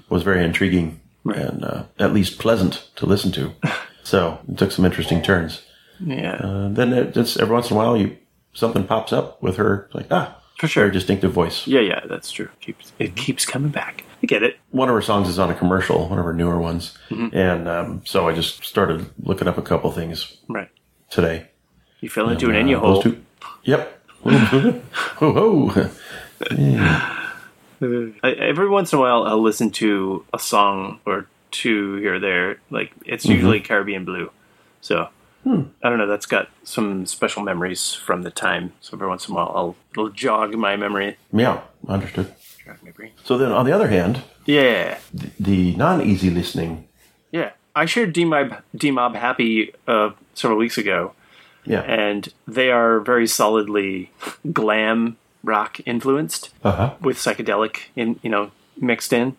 was 0.09 0.23
very 0.23 0.45
intriguing 0.45 1.01
and 1.25 1.65
uh, 1.65 1.85
at 1.99 2.13
least 2.13 2.39
pleasant 2.39 2.89
to 2.97 3.07
listen 3.07 3.33
to. 3.33 3.53
so 4.03 4.39
it 4.49 4.59
took 4.59 4.73
some 4.73 4.85
interesting 4.85 5.23
turns. 5.23 5.63
yeah, 6.01 6.35
Uh, 6.35 6.69
then 6.69 6.93
it 6.93 7.15
just 7.15 7.39
every 7.39 7.55
once 7.55 7.71
in 7.71 7.77
a 7.77 7.79
while, 7.79 7.97
you 7.97 8.17
something 8.55 8.87
pops 8.87 9.13
up 9.13 9.43
with 9.43 9.57
her, 9.57 9.89
like 9.95 10.07
ah, 10.11 10.37
For 10.63 10.69
sure. 10.69 10.91
distinctive 10.91 11.33
voice. 11.33 11.67
yeah, 11.67 11.81
yeah. 11.81 12.01
That's 12.09 12.31
true. 12.31 12.49
Keeps 12.61 12.93
it 13.01 13.17
keeps 13.17 13.45
coming 13.45 13.73
back. 13.73 14.05
I 14.23 14.27
get 14.27 14.45
it. 14.45 14.59
one 14.71 14.89
of 14.89 14.95
her 14.95 15.03
songs 15.03 15.29
is 15.29 15.37
on 15.41 15.51
a 15.51 15.55
commercial, 15.57 16.09
one 16.09 16.21
of 16.21 16.25
her 16.25 16.33
newer 16.33 16.57
ones, 16.61 16.97
and 17.11 17.67
um, 17.69 18.03
so 18.05 18.29
I 18.29 18.33
just 18.33 18.65
started 18.65 19.11
looking 19.25 19.49
up 19.49 19.59
a 19.59 19.63
couple 19.63 19.91
things 19.91 20.37
Right. 20.49 20.69
today. 21.11 21.49
You 22.01 22.09
fell 22.09 22.29
into 22.29 22.49
an 22.49 22.55
Uh, 22.55 22.61
Enya 22.61 22.81
those 22.81 22.81
hole. 22.81 23.03
two- 23.03 23.21
Yep. 23.65 24.01
ho 24.25 25.33
ho. 25.33 25.89
I, 28.23 28.31
every 28.31 28.69
once 28.69 28.93
in 28.93 28.99
a 29.01 29.03
while, 29.03 29.25
I'll 29.25 29.43
listen 29.43 29.71
to 29.73 30.25
a 30.33 30.39
song 30.39 31.01
or 31.05 31.27
two 31.51 31.97
here 31.97 32.15
or 32.15 32.21
there. 32.21 32.61
Like 32.71 32.93
it's 33.05 33.25
Mm-hmm. 33.25 33.35
usually 33.35 33.61
Caribbean 33.61 34.05
Blue. 34.05 34.31
So 34.81 35.09
Hmm. 35.45 35.63
I 35.83 35.89
don't 35.89 35.99
know. 35.99 36.07
That's 36.07 36.27
got 36.27 36.49
some 36.65 37.05
special 37.07 37.43
memories 37.43 37.93
from 37.95 38.23
the 38.23 38.31
time. 38.31 38.73
So 38.81 38.97
every 38.97 39.09
once 39.09 39.27
in 39.29 39.33
a 39.33 39.37
while, 39.37 39.53
I'll 39.55 39.77
it'll 39.91 40.09
jog 40.11 40.55
my 40.55 40.77
memory. 40.77 41.17
Yeah, 41.33 41.63
understood. 41.89 42.33
Jog 42.65 42.77
my 42.85 42.91
brain. 42.93 43.11
So 43.25 43.37
then, 43.39 43.51
on 43.53 43.67
the 43.67 43.73
other 43.73 43.89
hand, 43.89 44.23
Yeah, 44.47 44.99
the 45.41 45.75
non-easy 45.77 46.31
listening, 46.31 46.87
yeah. 47.33 47.51
I 47.75 47.87
shared 47.87 48.15
Demob, 48.15 48.61
Demob 48.77 49.15
Happy 49.17 49.73
uh, 49.89 50.11
several 50.35 50.59
weeks 50.59 50.77
ago, 50.79 51.13
yeah, 51.65 51.81
and 51.83 52.29
they 52.47 52.71
are 52.71 53.01
very 53.01 53.27
solidly 53.27 54.11
glam 54.53 55.17
rock 55.43 55.81
influenced. 55.87 56.51
uh 56.63 56.73
huh, 56.73 56.95
with 57.01 57.17
psychedelic 57.17 57.89
in 57.97 58.21
you 58.23 58.31
know 58.31 58.51
mixed 58.77 59.13
in. 59.13 59.37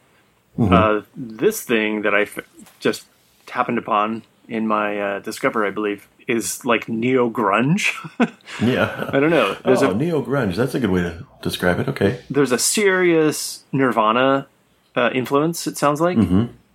Uh, 0.60 1.02
this 1.16 1.62
thing 1.64 2.02
that 2.04 2.14
I 2.14 2.22
f- 2.24 2.40
just 2.80 3.06
happened 3.50 3.78
upon 3.80 4.22
in 4.48 4.68
my 4.68 5.00
uh, 5.00 5.20
Discover, 5.20 5.66
I 5.66 5.72
believe, 5.72 6.08
is 6.28 6.64
like 6.66 6.88
neo 6.88 7.30
grunge. 7.30 7.94
yeah. 8.62 9.10
I 9.12 9.20
don't 9.20 9.30
know. 9.30 9.56
There's 9.66 9.84
oh, 9.84 9.92
a 9.92 9.94
neo 9.94 10.22
grunge. 10.24 10.56
That's 10.56 10.76
a 10.76 10.80
good 10.80 10.90
way 10.90 11.02
to 11.02 11.26
describe 11.42 11.80
it. 11.80 11.88
Okay. 11.88 12.22
there's 12.30 12.52
a 12.52 12.60
serious 12.60 13.64
Nirvana 13.72 14.48
uh, 14.96 15.10
influence. 15.14 15.68
It 15.68 15.78
sounds 15.78 16.02
like 16.02 16.18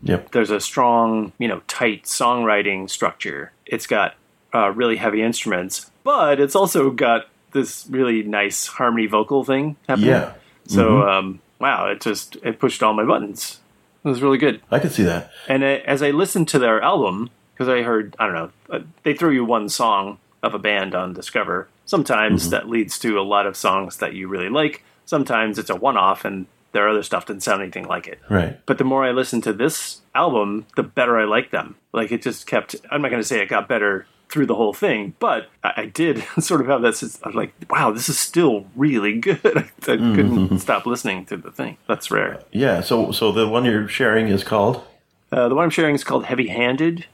Yep. 0.02 0.30
there's 0.30 0.50
a 0.50 0.60
strong, 0.60 1.32
you 1.38 1.48
know, 1.48 1.60
tight 1.66 2.04
songwriting 2.04 2.88
structure. 2.88 3.52
It's 3.66 3.87
got 3.87 4.14
uh, 4.54 4.70
really 4.70 4.96
heavy 4.96 5.22
instruments, 5.22 5.90
but 6.04 6.40
it's 6.40 6.54
also 6.54 6.90
got 6.90 7.26
this 7.52 7.87
really 7.90 8.22
nice 8.22 8.66
harmony 8.66 9.06
vocal 9.06 9.44
thing 9.44 9.76
happening. 9.88 10.10
Yeah. 10.10 10.34
So 10.66 11.08
um, 11.08 11.40
wow, 11.58 11.87
it 11.88 12.00
just 12.00 12.37
it 12.44 12.58
pushed 12.58 12.82
all 12.82 12.92
my 12.94 13.04
buttons. 13.04 13.60
It 14.04 14.08
was 14.08 14.22
really 14.22 14.38
good. 14.38 14.60
I 14.70 14.78
could 14.78 14.92
see 14.92 15.02
that. 15.02 15.32
And 15.48 15.64
as 15.64 16.02
I 16.02 16.10
listened 16.10 16.46
to 16.48 16.58
their 16.58 16.80
album, 16.80 17.30
because 17.58 17.68
I 17.68 17.82
heard, 17.82 18.14
I 18.20 18.26
don't 18.26 18.34
know, 18.34 18.50
uh, 18.70 18.80
they 19.02 19.14
throw 19.14 19.30
you 19.30 19.44
one 19.44 19.68
song 19.68 20.18
of 20.44 20.54
a 20.54 20.60
band 20.60 20.94
on 20.94 21.12
Discover. 21.12 21.66
Sometimes 21.86 22.50
that 22.50 22.68
leads 22.68 23.00
to 23.00 23.18
a 23.18 23.22
lot 23.22 23.46
of 23.46 23.56
songs 23.56 23.96
that 23.96 24.14
you 24.14 24.28
really 24.28 24.48
like. 24.48 24.84
Sometimes 25.06 25.58
it's 25.58 25.70
a 25.70 25.74
one 25.74 25.96
off 25.96 26.24
and 26.24 26.46
their 26.70 26.88
other 26.88 27.02
stuff 27.02 27.26
didn't 27.26 27.42
sound 27.42 27.60
anything 27.62 27.88
like 27.88 28.06
it. 28.06 28.20
Right. 28.28 28.60
But 28.66 28.78
the 28.78 28.84
more 28.84 29.04
I 29.04 29.10
listened 29.10 29.42
to 29.44 29.52
this 29.52 30.02
album, 30.14 30.66
the 30.76 30.84
better 30.84 31.18
I 31.18 31.24
liked 31.24 31.50
them. 31.50 31.74
Like 31.92 32.12
it 32.12 32.22
just 32.22 32.46
kept, 32.46 32.76
I'm 32.92 33.02
not 33.02 33.10
going 33.10 33.22
to 33.22 33.26
say 33.26 33.40
it 33.40 33.48
got 33.48 33.66
better 33.68 34.06
through 34.28 34.46
the 34.46 34.54
whole 34.54 34.74
thing, 34.74 35.14
but 35.18 35.48
I, 35.64 35.72
I 35.78 35.86
did 35.86 36.22
sort 36.38 36.60
of 36.60 36.68
have 36.68 36.82
that 36.82 36.94
sense 36.94 37.16
of 37.22 37.34
like, 37.34 37.52
wow, 37.70 37.90
this 37.90 38.08
is 38.08 38.18
still 38.20 38.66
really 38.76 39.18
good. 39.18 39.40
I, 39.56 39.60
I 39.60 39.96
couldn't 39.96 40.58
stop 40.60 40.86
listening 40.86 41.24
to 41.26 41.36
the 41.36 41.50
thing. 41.50 41.76
That's 41.88 42.10
rare. 42.12 42.40
Yeah. 42.52 42.82
So, 42.82 43.10
so 43.10 43.32
the 43.32 43.48
one 43.48 43.64
you're 43.64 43.88
sharing 43.88 44.28
is 44.28 44.44
called 44.44 44.84
Uh, 45.32 45.48
the 45.48 45.56
one 45.56 45.64
I'm 45.64 45.70
sharing 45.70 45.96
is 45.96 46.04
called 46.04 46.26
Heavy 46.26 46.48
Handed. 46.48 47.06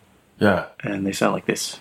Yeah. 0.45 0.67
and 0.83 1.07
they 1.07 1.13
sound 1.13 1.33
like 1.33 1.47
this. 1.47 1.81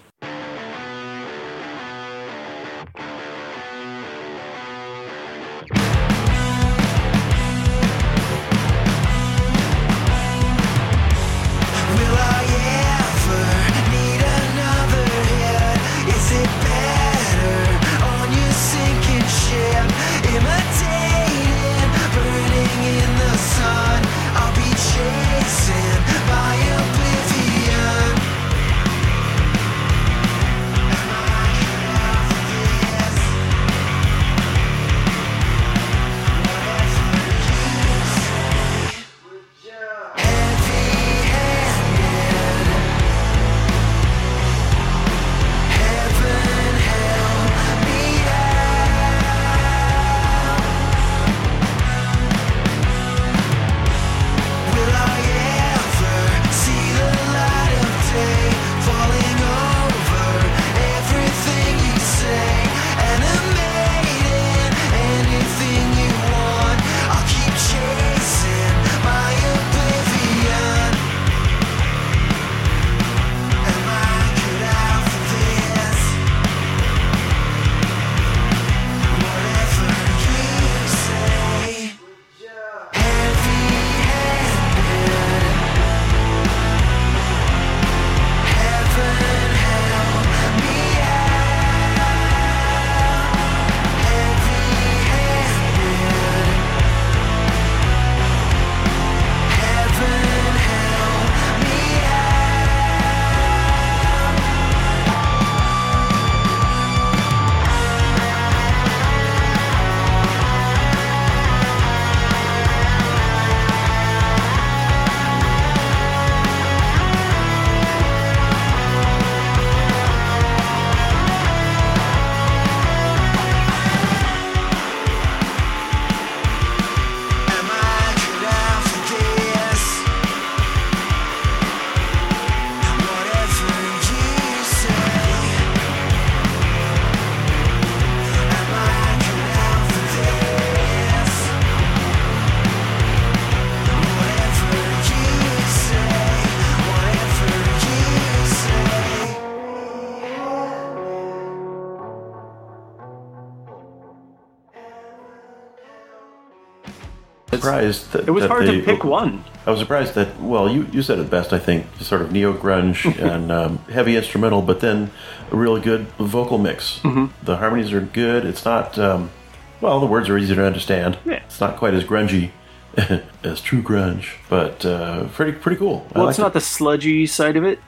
Surprised 157.62 158.12
that 158.14 158.28
It 158.28 158.32
was 158.32 158.44
that 158.44 158.50
hard 158.50 158.68
they- 158.68 158.80
to 158.82 158.84
pick 158.86 159.04
one. 159.04 159.44
I 159.66 159.72
was 159.72 159.80
surprised 159.80 160.16
that, 160.16 160.42
well, 160.42 160.70
you, 160.70 160.88
you 160.92 161.02
said 161.02 161.20
it 161.20 161.30
best, 161.30 161.54
I 161.54 161.60
think, 161.60 161.86
sort 162.02 162.22
of 162.22 162.32
neo 162.34 162.52
grunge 162.54 163.06
and 163.34 163.50
um, 163.52 163.78
heavy 163.90 164.18
instrumental, 164.18 164.62
but 164.62 164.82
then 164.82 165.10
a 165.52 165.56
really 165.56 165.80
good 165.80 166.08
vocal 166.20 166.58
mix. 166.58 167.00
Mm-hmm. 167.00 167.46
The 167.46 167.58
harmonies 167.58 167.94
are 167.94 168.02
good. 168.02 168.44
It's 168.46 168.66
not, 168.66 169.00
um, 169.00 169.32
well, 169.80 170.00
the 170.02 170.06
words 170.06 170.28
are 170.30 170.38
easy 170.38 170.54
to 170.56 170.66
understand. 170.66 171.18
Yeah. 171.26 171.36
It's 171.46 171.62
not 171.62 171.78
quite 171.78 171.94
as 171.94 172.04
grungy 172.04 172.52
as 173.44 173.62
true 173.62 173.82
grunge, 173.82 174.34
but 174.50 174.86
uh, 174.86 175.28
pretty 175.30 175.54
pretty 175.54 175.78
cool. 175.78 176.06
Well, 176.14 176.28
it's 176.30 176.38
not 176.38 176.48
it. 176.52 176.54
the 176.54 176.62
sludgy 176.62 177.26
side 177.26 177.56
of 177.58 177.64
it, 177.64 177.80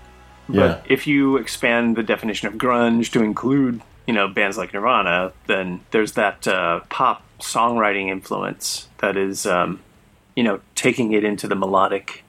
but 0.47 0.55
Yeah. 0.55 0.81
if 0.93 1.05
you 1.07 1.35
expand 1.37 1.95
the 1.97 2.03
definition 2.03 2.47
of 2.47 2.53
grunge 2.55 3.11
to 3.11 3.21
include, 3.23 3.81
you 4.07 4.13
know, 4.13 4.27
bands 4.29 4.57
like 4.57 4.73
Nirvana, 4.73 5.33
then 5.47 5.81
there's 5.91 6.13
that 6.13 6.47
uh, 6.47 6.79
pop 6.89 7.21
songwriting 7.39 8.09
influence 8.09 8.87
that 8.99 9.17
is, 9.17 9.45
um, 9.45 9.81
you 10.35 10.43
know, 10.43 10.61
taking 10.75 11.13
it 11.13 11.23
into 11.23 11.47
the 11.47 11.55
melodic 11.55 12.23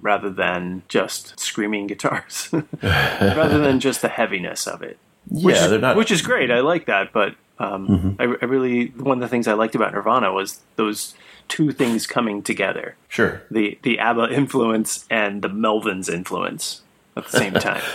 rather 0.00 0.30
than 0.30 0.82
just 0.88 1.38
screaming 1.38 1.86
guitars, 1.86 2.48
rather 2.82 3.58
than 3.58 3.80
just 3.80 4.02
the 4.02 4.08
heaviness 4.08 4.66
of 4.66 4.82
it. 4.82 4.98
Which 5.28 5.54
yeah, 5.54 5.64
is, 5.64 5.70
they're 5.70 5.78
not. 5.78 5.96
which 5.96 6.10
is 6.10 6.22
great. 6.22 6.50
I 6.50 6.60
like 6.60 6.86
that, 6.86 7.12
but 7.12 7.36
um, 7.58 8.16
I, 8.18 8.24
I 8.24 8.44
really 8.44 8.86
one 8.88 9.18
of 9.18 9.20
the 9.22 9.28
things 9.28 9.46
I 9.46 9.52
liked 9.52 9.74
about 9.74 9.92
Nirvana 9.92 10.32
was 10.32 10.60
those 10.76 11.14
two 11.48 11.70
things 11.72 12.06
coming 12.06 12.42
together 12.42 12.96
sure. 13.08 13.42
the 13.50 13.78
the 13.82 13.98
ABBA 13.98 14.32
influence 14.32 15.04
and 15.10 15.42
the 15.42 15.48
Melvins 15.48 16.12
influence 16.12 16.82
at 17.16 17.26
the 17.26 17.38
same 17.38 17.54
time. 17.54 17.82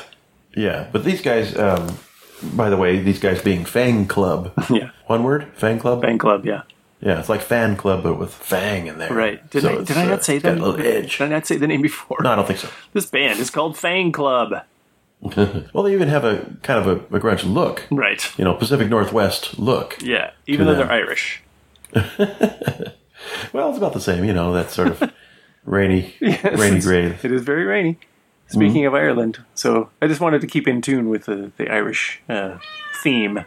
Yeah, 0.56 0.88
but 0.92 1.04
these 1.04 1.22
guys, 1.22 1.56
um, 1.56 2.00
by 2.44 2.70
the 2.70 2.78
way, 2.78 3.00
these 3.00 3.20
guys 3.20 3.42
being 3.42 3.64
Fangclub. 3.66 4.52
yeah, 4.76 4.92
One 5.08 5.24
word? 5.24 5.48
Fangclub? 5.58 6.02
Fang 6.02 6.18
club. 6.18 6.46
Yeah, 6.46 6.64
Yeah, 7.02 7.20
it's 7.20 7.30
like 7.30 7.42
Fan 7.42 7.76
Club, 7.76 8.04
but 8.04 8.16
with 8.20 8.34
Fang 8.34 8.88
in 8.88 8.98
there. 8.98 9.14
right. 9.14 9.48
Did 9.50 9.64
So 9.64 9.80
I 9.80 9.84
did 9.84 9.98
I 9.98 10.06
uh, 10.06 10.10
not 10.10 10.24
say 10.26 10.36
it's 10.38 10.44
got 10.44 10.56
that? 10.56 10.62
A 10.62 10.66
little 10.66 10.86
edge. 10.86 11.18
Did 11.18 11.24
I 11.26 11.28
not 11.30 11.46
say 11.48 11.58
the 11.58 11.68
name 11.68 11.82
before? 11.82 12.18
No, 12.22 12.32
I 12.32 12.36
don't 12.36 12.48
think 12.48 12.60
so. 12.60 12.70
This 12.94 13.06
band 13.06 13.40
is 13.40 13.50
called 13.50 13.76
Fangclub. 13.76 14.64
Well, 15.74 15.84
they 15.84 15.94
even 15.94 16.10
have 16.10 16.24
a 16.26 16.46
kind 16.64 16.80
of 16.80 16.88
a, 17.12 17.16
a 17.16 17.20
grunge 17.20 17.44
look. 17.52 17.84
Right. 17.90 18.24
You 18.38 18.46
know, 18.46 18.54
Pacific 18.54 18.88
Northwest 18.88 19.58
look. 19.58 19.98
Yeah. 20.02 20.32
Even 20.46 20.68
though 20.68 20.76
them. 20.76 20.88
they're 20.88 20.96
Irish. 20.96 21.42
Well, 23.52 23.70
it's 23.70 23.78
about 23.78 23.94
the 23.94 24.00
same. 24.02 24.24
You 24.26 24.34
know, 24.34 24.54
that 24.54 24.70
sort 24.70 24.90
of 24.90 25.12
rainy, 25.66 26.16
rainy 26.22 26.36
It's- 26.78 26.86
gray. 26.86 27.06
It 27.24 27.32
is 27.32 27.42
very 27.42 27.64
rainy. 27.64 27.98
Speaking 28.50 28.86
of 28.86 28.94
Ireland, 28.94 29.40
so 29.56 29.90
I 30.02 30.08
just 30.08 30.22
wanted 30.22 30.42
to 30.42 30.48
keep 30.48 30.68
in 30.68 30.82
tune 30.82 31.10
with 31.10 31.26
the 31.26 31.52
the 31.58 31.70
Irish 31.70 32.22
uh, 32.30 32.58
theme. 33.04 33.46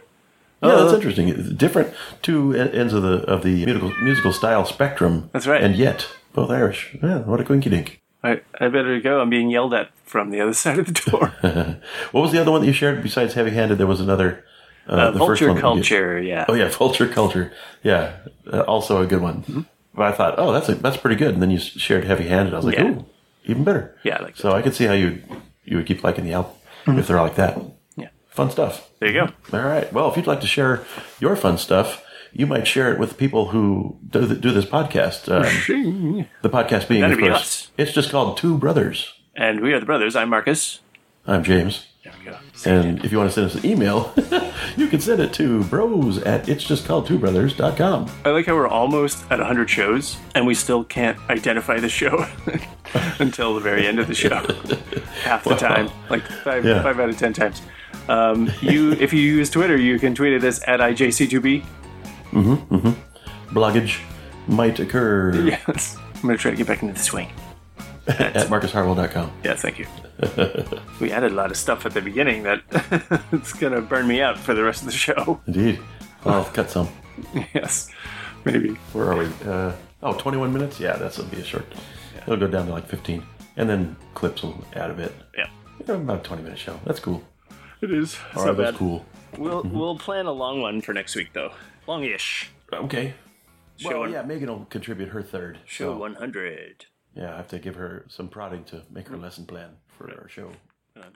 Yeah, 0.63 0.75
that's 0.75 0.93
Uh, 0.93 0.95
interesting. 0.95 1.27
It's 1.29 1.49
different 1.49 1.91
two 2.21 2.53
ends 2.53 2.93
of 2.93 3.01
the 3.01 3.23
of 3.25 3.41
the 3.41 3.65
musical 3.65 3.91
musical 4.03 4.31
style 4.31 4.63
spectrum. 4.65 5.29
That's 5.33 5.47
right. 5.47 5.63
And 5.63 5.75
yet 5.75 6.07
both 6.33 6.51
Irish. 6.51 6.95
Yeah, 7.01 7.19
what 7.19 7.39
a 7.39 7.43
quinky 7.43 7.69
dink. 7.69 7.99
I, 8.23 8.41
I 8.59 8.67
better 8.67 8.99
go. 9.01 9.19
I'm 9.19 9.31
being 9.31 9.49
yelled 9.49 9.73
at 9.73 9.89
from 10.05 10.29
the 10.29 10.39
other 10.39 10.53
side 10.63 10.77
of 10.77 10.85
the 10.85 11.09
door. 11.11 11.33
What 12.11 12.21
was 12.21 12.31
the 12.31 12.39
other 12.39 12.51
one 12.51 12.61
that 12.61 12.67
you 12.67 12.73
shared 12.73 13.01
besides 13.01 13.33
Heavy 13.33 13.51
Handed? 13.51 13.77
There 13.79 13.87
was 13.87 14.01
another. 14.01 14.43
Uh, 14.87 14.93
Uh, 14.93 15.11
the 15.11 15.19
first 15.19 15.41
vulture 15.41 15.47
one 15.47 15.55
you 15.55 15.61
did. 15.61 15.89
culture. 15.89 16.21
Yeah. 16.21 16.45
Oh 16.47 16.53
yeah, 16.53 16.69
vulture 16.79 17.07
culture. 17.07 17.51
Yeah, 17.83 18.17
uh, 18.53 18.61
also 18.61 19.01
a 19.01 19.07
good 19.07 19.21
one. 19.21 19.41
Mm-hmm. 19.43 19.61
But 19.95 20.03
I 20.05 20.11
thought, 20.15 20.35
oh, 20.37 20.51
that's 20.53 20.69
a, 20.69 20.75
that's 20.75 20.97
pretty 20.97 21.15
good. 21.17 21.33
And 21.33 21.41
then 21.41 21.49
you 21.51 21.57
shared 21.59 22.03
Heavy 22.05 22.27
Handed. 22.27 22.53
I 22.53 22.57
was 22.57 22.65
like, 22.65 22.77
Yeah. 22.77 22.91
ooh, 22.91 23.05
even 23.45 23.63
better. 23.63 23.97
Yeah, 24.03 24.17
I 24.19 24.23
like 24.23 24.37
so 24.37 24.51
I 24.51 24.61
could 24.61 24.73
see 24.75 24.85
how 24.85 24.93
you 24.93 25.21
you 25.63 25.77
would 25.77 25.85
keep 25.85 26.03
liking 26.03 26.25
the 26.25 26.33
album 26.33 26.53
if 26.87 27.07
they're 27.07 27.21
like 27.21 27.35
that. 27.35 27.55
Mm-hmm. 27.55 28.01
Yeah. 28.01 28.09
Fun 28.27 28.49
stuff. 28.51 28.89
There 28.99 29.09
you 29.09 29.25
go. 29.25 29.57
All 29.57 29.65
right. 29.65 29.91
Well, 29.93 30.09
if 30.09 30.17
you'd 30.17 30.27
like 30.27 30.41
to 30.41 30.47
share 30.47 30.83
your 31.19 31.35
fun 31.35 31.57
stuff, 31.57 32.03
you 32.33 32.47
might 32.47 32.67
share 32.67 32.91
it 32.93 32.99
with 32.99 33.17
people 33.17 33.49
who 33.49 33.97
do, 34.09 34.27
th- 34.27 34.41
do 34.41 34.51
this 34.51 34.65
podcast. 34.65 35.27
Um, 35.29 36.27
the 36.41 36.49
podcast 36.49 36.87
being, 36.87 37.01
That'd 37.01 37.17
of 37.17 37.23
course, 37.23 37.35
us. 37.41 37.71
it's 37.77 37.91
just 37.93 38.09
called 38.11 38.37
Two 38.37 38.57
Brothers. 38.57 39.13
And 39.35 39.61
we 39.61 39.73
are 39.73 39.79
the 39.79 39.85
brothers. 39.85 40.15
I'm 40.15 40.29
Marcus. 40.29 40.79
I'm 41.27 41.43
James. 41.43 41.87
There 42.03 42.13
we 42.17 42.25
go. 42.25 42.37
And 42.65 43.05
if 43.05 43.11
you 43.11 43.19
want 43.19 43.29
to 43.29 43.33
send 43.33 43.45
us 43.45 43.55
an 43.55 43.63
email, 43.63 44.11
you 44.75 44.87
can 44.87 44.99
send 44.99 45.21
it 45.21 45.33
to 45.33 45.63
bros 45.65 46.17
at 46.23 46.49
it's 46.49 46.63
just 46.63 46.85
called 46.85 47.05
two 47.05 47.19
brothers.com. 47.19 48.09
I 48.25 48.29
like 48.31 48.47
how 48.47 48.55
we're 48.55 48.67
almost 48.67 49.23
at 49.29 49.37
100 49.37 49.69
shows 49.69 50.17
and 50.33 50.47
we 50.47 50.55
still 50.55 50.83
can't 50.83 51.17
identify 51.29 51.79
the 51.79 51.89
show 51.89 52.25
until 53.19 53.53
the 53.53 53.59
very 53.59 53.85
end 53.85 53.99
of 53.99 54.07
the 54.07 54.15
show. 54.15 54.29
Half 55.23 55.43
the 55.43 55.55
time, 55.55 55.91
like 56.09 56.23
five, 56.23 56.65
Yeah. 56.65 56.81
five 56.81 56.99
out 56.99 57.09
of 57.09 57.17
10 57.19 57.33
times. 57.33 57.61
Um, 58.09 58.51
you, 58.61 58.93
if 58.93 59.13
you 59.13 59.21
use 59.21 59.51
Twitter, 59.51 59.77
you 59.77 59.99
can 59.99 60.15
tweet 60.15 60.33
at 60.33 60.43
us 60.43 60.59
at 60.67 60.79
IJC2B. 60.79 61.63
Mm 62.31 62.57
hmm. 62.57 62.89
Bloggage 63.55 63.99
might 64.47 64.79
occur 64.79 65.33
Yes. 65.35 65.97
I'm 66.15 66.21
going 66.23 66.35
to 66.35 66.41
try 66.41 66.51
to 66.51 66.57
get 66.57 66.65
back 66.65 66.81
into 66.81 66.93
the 66.95 66.99
swing. 66.99 67.29
At 68.07 68.47
marcusharwell.com. 68.47 69.31
Yeah, 69.43 69.55
thank 69.55 69.79
you. 69.79 69.87
we 70.99 71.11
added 71.11 71.31
a 71.31 71.35
lot 71.35 71.51
of 71.51 71.57
stuff 71.57 71.85
at 71.85 71.93
the 71.93 72.01
beginning 72.01 72.43
that 72.43 72.61
it's 73.31 73.53
going 73.53 73.73
to 73.73 73.81
burn 73.81 74.07
me 74.07 74.21
out 74.21 74.37
for 74.37 74.53
the 74.53 74.63
rest 74.63 74.81
of 74.81 74.87
the 74.87 74.93
show. 74.93 75.39
Indeed. 75.47 75.79
I'll 76.25 76.45
cut 76.45 76.69
some. 76.69 76.89
yes, 77.53 77.89
maybe. 78.45 78.69
Where 78.93 79.11
are 79.11 79.17
we? 79.17 79.29
Uh, 79.45 79.73
oh, 80.03 80.13
21 80.17 80.53
minutes? 80.53 80.79
Yeah, 80.79 80.95
that'll 80.97 81.25
be 81.25 81.37
a 81.37 81.43
short. 81.43 81.65
It'll 82.23 82.37
go 82.37 82.47
down 82.47 82.67
to 82.67 82.71
like 82.71 82.87
15. 82.87 83.23
And 83.57 83.69
then 83.69 83.95
clips 84.13 84.43
will 84.43 84.63
add 84.73 84.91
a 84.91 84.93
bit. 84.93 85.13
Yeah, 85.37 85.47
Yeah, 85.87 85.95
About 85.95 86.19
a 86.19 86.23
20 86.23 86.43
minute 86.43 86.59
show. 86.59 86.79
That's 86.85 86.99
cool. 86.99 87.23
it 87.81 87.91
is. 87.91 88.17
It's 88.31 88.37
All 88.37 88.45
that's 88.53 88.71
bad. 88.71 88.75
cool. 88.75 89.05
We'll 89.37 89.63
we'll 89.63 89.97
plan 89.97 90.25
a 90.25 90.31
long 90.31 90.61
one 90.61 90.81
for 90.81 90.93
next 90.93 91.15
week 91.15 91.29
though. 91.33 91.51
Long 91.87 92.03
ish. 92.03 92.49
Okay. 92.71 93.13
Show 93.77 94.01
well, 94.01 94.09
yeah, 94.09 94.21
Megan 94.21 94.49
will 94.49 94.65
contribute 94.65 95.09
her 95.09 95.23
third. 95.23 95.57
Show 95.65 95.93
so, 95.93 95.97
100. 95.97 96.85
Yeah, 97.15 97.33
I 97.33 97.37
have 97.37 97.49
to 97.49 97.59
give 97.59 97.75
her 97.75 98.05
some 98.07 98.29
prodding 98.29 98.63
to 98.65 98.83
make 98.89 99.07
her 99.09 99.17
mm. 99.17 99.21
lesson 99.21 99.45
plan 99.45 99.71
for 99.97 100.09
our 100.11 100.29
show, 100.29 100.51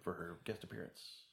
for 0.03 0.13
her 0.13 0.37
guest 0.43 0.63
appearance. 0.63 1.24